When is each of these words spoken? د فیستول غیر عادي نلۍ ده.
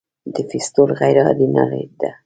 د 0.33 0.35
فیستول 0.49 0.89
غیر 1.01 1.17
عادي 1.25 1.47
نلۍ 1.55 1.85
ده. 1.99 2.09